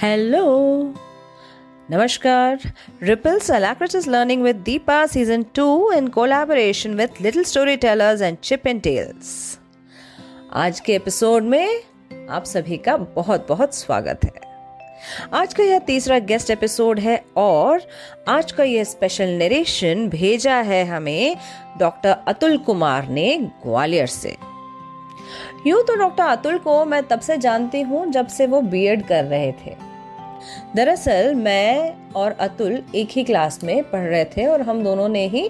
[0.00, 0.94] Hello
[1.90, 2.60] नमस्कार
[3.02, 8.66] ripples alacritas learning with Deepa season two in collaboration with little story tellers and chip
[8.66, 9.58] and tales
[10.52, 11.82] आज के episode में
[12.30, 14.52] आप सभी का बहुत बहुत स्वागत है।
[15.32, 17.82] आज का यह तीसरा गेस्ट एपिसोड है और
[18.28, 21.36] आज का यह स्पेशल नरेशन भेजा है हमें
[21.78, 24.36] डॉक्टर अतुल कुमार ने ग्वालियर से।
[25.66, 29.24] यूँ तो डॉक्टर अतुल को मैं तब से जानती हूँ जब से वो बीएड कर
[29.24, 29.74] रहे थे।
[30.76, 35.26] दरअसल, मैं और अतुल एक ही क्लास में पढ़ रहे थे और हम दोनों ने
[35.26, 35.44] ही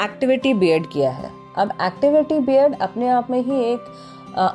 [0.00, 3.92] एक्टिविटी बीएड किया है। अब एक्टिविटी बीएड अपने आप में ही एक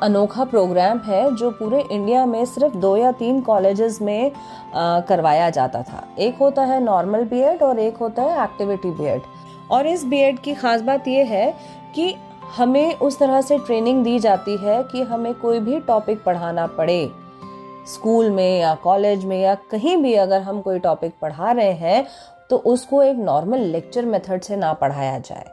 [0.02, 4.30] अनोखा प्रोग्राम है जो पूरे इंडिया में सिर्फ़ दो या तीन कॉलेजेस में
[4.76, 9.22] करवाया जाता था। एक होता है नॉर्मल बीएड और एक होता है एक्टिविटी बीएड
[9.70, 11.54] और इस बीएड की खास बात यह है
[11.94, 12.14] कि
[12.56, 17.10] हमें उस तरह से ट्रेनिंग दी जाती है कि हमें कोई भी टॉपिक पढ़ाना पड़े।
[17.88, 22.06] स्कूल में या कॉलेज में या कहीं भी अगर हम कोई टॉपिक पढ़ा रहे हैं
[22.50, 25.44] तो उसको एक नॉर्मल लेक्चर मेथड से ना पढ़ाया जाए।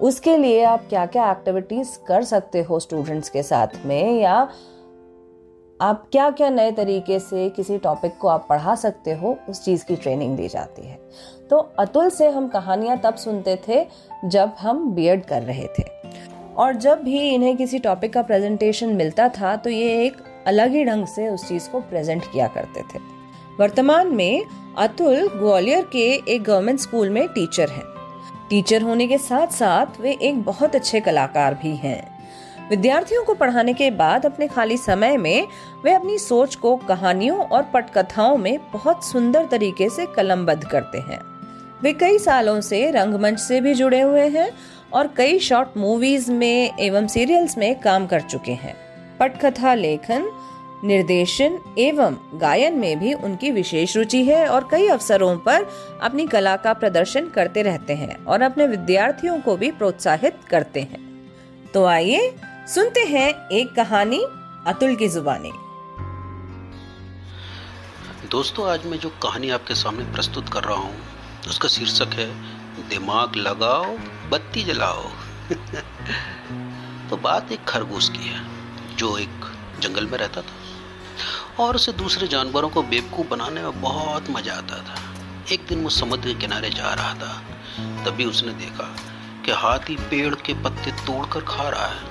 [0.00, 4.48] उसके लिए आप क्या क्या एक्टिविटीज़ कर सकते हो स्टूडेंट्स के साथ में या
[5.80, 9.84] आप क्या क्या नए तरीके से किसी टॉपिक को आप पढ़ा सकते हो, उस चीज़
[9.84, 10.98] की ट्रेनिंग दी जाती है।
[11.50, 13.86] तो अतुल से हम कहानियाँ तब सुनते थे
[14.24, 15.97] जब हम बीएड कर रहे थे।
[16.58, 20.84] और जब भी इन्हें किसी टॉपिक का प्रेजेंटेशन मिलता था तो ये एक अलग ही
[20.84, 22.98] ढंग से उस चीज़ को प्रेजेंट किया करते थे।
[23.60, 24.44] वर्तमान में
[24.78, 27.84] अतुल ग्वालियर के एक गवर्नमेंट स्कूल में टीचर हैं।
[28.50, 32.18] टीचर होने के साथ साथ वे एक बहुत अच्छे कलाकार भी हैं।
[32.70, 35.46] विद्यार्थियों को पढ़ाने के बाद अपने खाली समय में
[35.84, 41.20] वे अपनी सोच को कहानियों और पटकथाओं में बहुत सुंदर तरीके से कलमबद्ध करते हैं।
[41.82, 44.50] वे कई सालों से रंगमंच से भी जुड़े हुए हैं
[44.92, 48.74] और कई शॉर्ट मूवीज़ में एवं सीरियल्स में काम कर चुके हैं।
[49.18, 50.30] पटकथा लेखन,
[50.84, 55.66] निर्देशन एवं गायन में भी उनकी विशेष रुचि है और कई अवसरों पर
[56.02, 61.06] अपनी कला का प्रदर्शन करते रहते हैं और अपने विद्यार्थियों को भी प्रोत्साहित करते हैं।
[61.74, 62.34] तो आइए
[62.74, 64.22] सुनते हैं एक कहानी
[64.66, 65.52] अतुल की जुबानी।
[68.30, 70.94] दोस्तों, आज मैं जो कहानी आपके सामने प्रस्तुत कर रहा हूँ,
[71.48, 72.28] उसका शीर्षक है
[72.82, 73.98] दिमाग लगाओ,
[74.30, 75.10] बत्ती जलाओ।
[77.10, 78.44] तो बात एक खरगोश की है,
[78.96, 80.54] जो एक जंगल में रहता था।
[81.64, 85.00] और उसे दूसरे जानवरों को बेवकूफ़ बनाने में बहुत मज़ा आता था।
[85.52, 87.42] एक दिन वो समुद्र के किनारे जा रहा था।
[88.04, 88.96] तभी उसने देखा
[89.44, 92.04] कि हाथी पेड़ के पत्ते तोड़कर खा रहा है।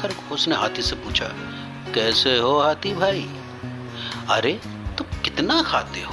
[0.00, 1.28] खरगोश ने हाथी से पूछा,
[1.94, 3.30] कैसे हो हाथी भाई?
[4.30, 4.60] अरे,
[4.98, 6.12] तुम कितना खाते हो?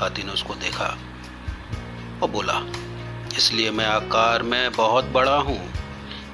[0.00, 0.98] हाथी ने उसको देखा
[2.22, 2.60] और बोला
[3.36, 5.58] इसलिए मैं आकार में बहुत बड़ा हूँ।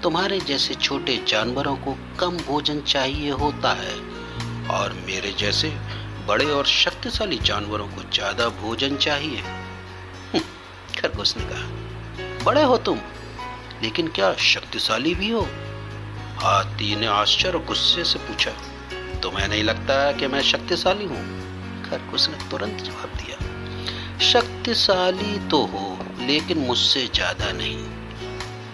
[0.03, 3.95] तुम्हारे जैसे छोटे जानवरों को कम भोजन चाहिए होता है।
[4.71, 5.69] और मेरे जैसे
[6.29, 10.41] बड़े और शक्तिशाली जानवरों को ज़्यादा भोजन चाहिए। हम्म,
[10.99, 12.99] खरगोश ने कहा बड़े हो तुम
[13.83, 15.47] लेकिन क्या शक्तिशाली भी हो?
[16.39, 18.51] हाथी ने आश्चर्य गुस्से से पूछा
[19.23, 21.23] तुम्हें नहीं लगता कि मैं शक्तिशाली हूँ?
[21.85, 23.39] खरगोश ने तुरंत जवाब दिया
[24.21, 27.79] शक्तिशाली तो हो, लेकिन मुझसे ज़्यादा नहीं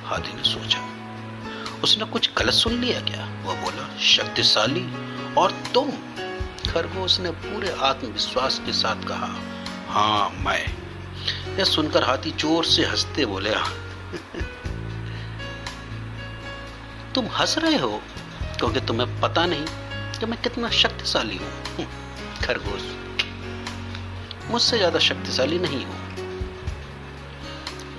[0.04, 0.80] हाथी ने सोचा।
[1.84, 3.24] उसने कुछ गलत सुन लिया क्या?
[3.44, 4.84] वह बोला, शक्तिशाली?
[5.34, 5.90] और तुम?
[6.70, 9.30] खरगोश ने पूरे आत्मविश्वास के साथ कहा
[9.88, 10.60] हाँ मैं।
[11.58, 13.54] यह सुनकर हाथी ज़ोर से हँसते बोले
[17.14, 18.00] तुम हंस रहे हो,
[18.58, 19.64] क्योंकि तुम्हें पता नहीं
[20.20, 21.86] कि मैं कितना शक्तिशाली हूँ।
[22.44, 23.05] खरगोश।
[24.50, 25.94] मुझसे ज़्यादा शक्तिशाली नहीं हो।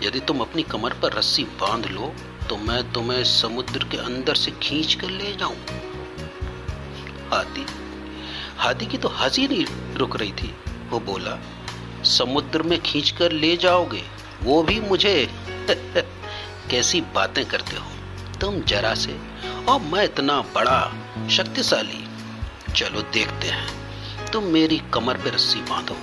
[0.03, 2.13] यदि तुम अपनी कमर पर रस्सी बाँध लो
[2.49, 5.55] तो मैं तुम्हें समुद्र के अंदर से खींच कर ले जाऊँ।
[7.33, 7.65] हाथी
[8.57, 9.65] हाथी की तो हँसी नहीं
[9.95, 10.53] रुक रही थी।
[10.89, 11.37] वो बोला,
[12.03, 14.03] समुद्र में खींच कर ले जाओगे,
[14.43, 15.29] वो भी मुझे।
[16.71, 17.85] कैसी बातें करते हो।
[18.41, 19.19] तुम जरा से,
[19.69, 20.93] और मैं इतना बड़ा,
[21.29, 22.03] शक्तिशाली।
[22.75, 23.67] चलो देखते हैं।
[24.31, 25.97] तुम मेरी कमर पे रस्सी बांधो।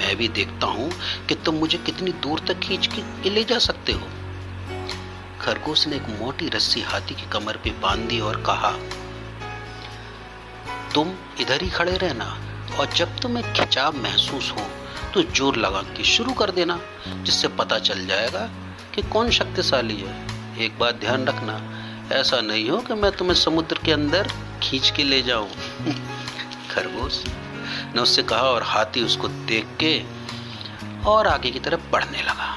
[0.00, 0.90] मैं भी देखता हूँ
[1.28, 4.06] कि तुम मुझे कितनी दूर तक खींच के ले जा सकते हो।
[5.40, 8.70] खरगोश ने एक मोटी रस्सी हाथी की कमर पे बाँध दी और कहा,
[10.94, 12.24] तुम इधर ही खड़े रहना,
[12.78, 14.66] और जब तुम्हें खिंचाव महसूस हो
[15.14, 18.48] तो ज़ोर लगा के शुरू कर देना, जिससे पता चल जाएगा
[18.94, 20.14] कि कौन शक्तिशाली है।
[20.64, 21.60] एक बात ध्यान रखना,
[22.12, 24.28] ऐसा नहीं हो कि मैं तुम्हें समुद्र के अंदर
[24.62, 25.48] खींच के ले जाऊँ।
[26.70, 27.22] खरगोश
[27.94, 30.04] ने उससे कहा और हाथी उसको देख के
[31.04, 32.56] और आगे की तरफ़ बढ़ने लगा।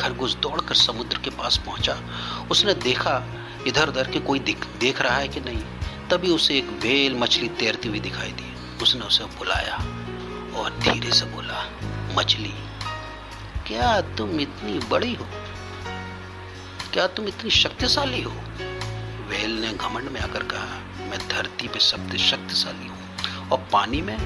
[0.00, 1.98] खरगोश दौड़कर समुद्र के पास पहुँचा।
[2.50, 3.22] उसने देखा
[3.66, 5.62] इधर उधर के कोई देख, देख रहा है कि नहीं।
[6.08, 9.76] तभी उसे एक वेल मछली तैरती हुई दिखाई दी। उसने उसे बुलाया
[10.56, 11.64] और धीरे से बोला
[12.14, 12.54] मछली
[13.66, 15.26] क्या तुम इतनी बड़ी हो?
[16.92, 18.32] क्या तुम इतनी शक्तिशाली हो?
[19.28, 23.11] वेल ने घमंड में आकर कहा मैं धरती पे सबसे शक्तिशाली हूँ।
[23.50, 24.16] और पानी में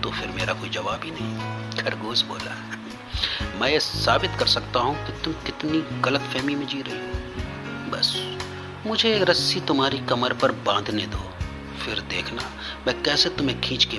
[0.00, 1.52] तो फिर मेरा कोई जवाब ही नहीं।
[1.84, 2.56] खरगोश बोला,
[3.60, 7.12] मैं साबित कर सकता हूँ कि तुम कितनी गलत फहमी में जी रही हो।
[7.90, 8.36] बस,
[8.86, 11.30] मुझे एक रस्सी तुम्हारी कमर पर बांधने दो।
[11.84, 12.42] फिर देखना,
[12.86, 13.98] मैं कैसे तुम्हें खींच के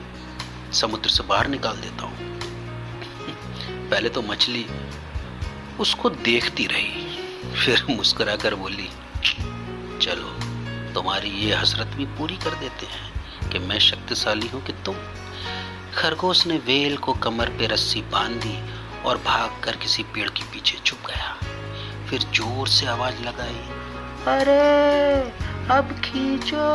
[0.74, 2.18] समुद्र से बाहर निकाल देता हूँ।
[3.90, 4.66] पहले तो मछली
[5.80, 7.18] उसको देखती रही,
[7.66, 8.90] फिर मुस्कुराकर बोली,
[10.02, 10.40] चलो,
[10.94, 13.23] तुम्हारी ये हसरत भी पूरी कर देते हैं।
[13.54, 14.96] कि मैं शक्तिशाली हूँ कि तुम।
[15.96, 18.58] खरगोश ने वेल को कमर पे रस्सी बाँध दी
[19.04, 21.34] और भागकर किसी पेड़ के पीछे छुप गया।
[22.10, 23.62] फिर ज़ोर से आवाज़ लगाई,
[24.28, 25.22] अरे,
[25.74, 26.66] अब खींचो।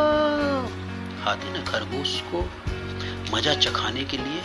[1.25, 2.45] हाथी ने खरगोश को
[3.35, 4.43] मज़ा चखाने के लिए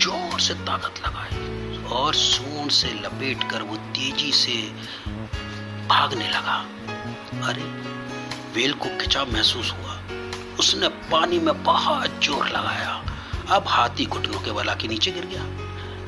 [0.00, 4.56] ज़ोर से ताकत लगाई और सूंड से लपेट कर वो तेज़ी से
[5.88, 6.58] भागने लगा।
[7.48, 7.68] अरे,
[8.54, 9.94] वेल को खिंचाव महसूस हुआ।
[10.64, 12.92] उसने पानी में बहुत ज़ोर लगाया।
[13.48, 15.42] अब हाथी घुटनों के बला के नीचे गिर गया।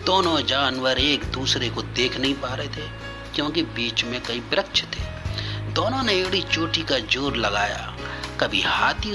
[0.05, 2.87] दोनों जानवर एक दूसरे को देख नहीं पा रहे थे,
[3.35, 7.97] क्योंकि बीच में कई वृक्ष थे। दोनों ने एड़ी चोटी का ज़ोर लगाया।
[8.41, 9.13] कभी हाथी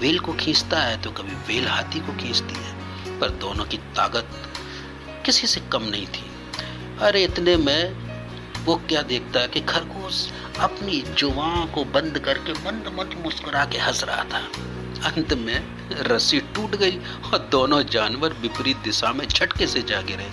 [0.00, 4.28] वेल को खींचता है तो कभी वेल हाथी को खींचती है, पर दोनों की ताकत
[5.26, 6.24] किसी से कम नहीं थी।
[7.00, 8.06] अरे, इतने में
[8.66, 10.26] वो क्या देखता है कि खरगोश
[10.60, 14.42] अपनी ज़ुबान को बंद करके मंद मंद मुस्कुरा के हंस रहा था।
[15.04, 20.30] अंत में रस्सी टूट गई और दोनों जानवर विपरीत दिशा में झटके से जा गिरे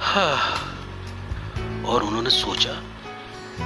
[0.00, 0.64] हाँ।
[1.86, 2.72] और उन्होंने सोचा,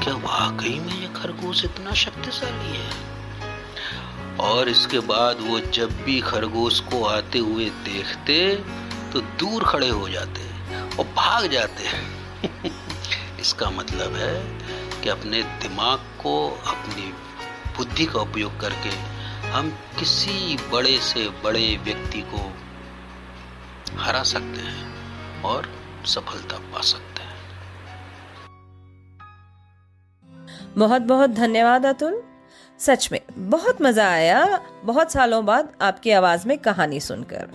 [0.05, 2.91] क्या वाकई में ये खरगोश इतना शक्तिशाली है?
[4.41, 8.57] और इसके बाद वो जब भी खरगोश को आते हुए देखते
[9.13, 10.41] तो दूर खड़े हो जाते
[10.99, 11.85] और भाग जाते।
[13.41, 14.59] इसका मतलब है
[15.01, 17.13] कि अपने दिमाग को, अपनी
[17.77, 19.12] बुद्धि का उपयोग करके
[19.53, 22.53] हम किसी बड़े से बड़े व्यक्ति को
[23.97, 24.95] हरा सकते हैं
[25.43, 25.69] और
[26.07, 27.37] सफलता पा सकते हैं।
[30.79, 32.23] बहुत बहुत धन्यवाद अतुल।
[32.79, 37.49] सच में, बहुत मज़ा आया। बहुत सालों बाद आपकी आवाज़ में कहानी सुनकर।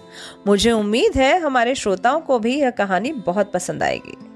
[0.47, 4.26] मुझे उम्मीद है हमारे श्रोताओं को भी यह कहानी बहुत पसंद आएगी।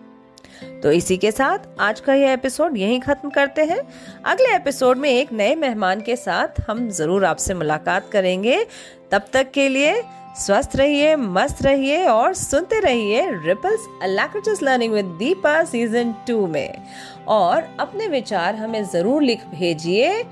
[0.83, 3.81] तो इसी के साथ आज का यह एपिसोड यहीं खत्म करते हैं।
[4.25, 8.63] अगले एपिसोड में एक नए मेहमान के साथ हम ज़रूर आपसे मुलाकात करेंगे।
[9.12, 10.01] तब तक के लिए
[10.38, 16.84] स्वस्थ रहिए, मस्त रहिए और सुनते रहिए ripples alacritas learning with Deepa season two में।
[17.27, 20.24] और अपने विचार हमें ज़रूर लिख भेजिए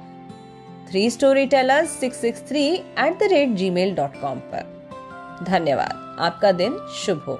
[0.90, 6.52] three story teller six six three at the rate gmail dot com पर। धन्यवाद। आपका
[6.52, 7.40] दिन शुभ हो।